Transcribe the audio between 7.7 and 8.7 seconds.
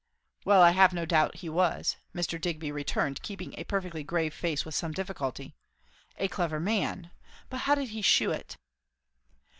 did he shew it?"